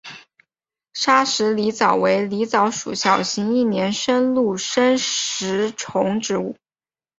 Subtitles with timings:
[0.93, 6.55] 砂石狸藻为狸藻属小型一年生陆生食虫植物。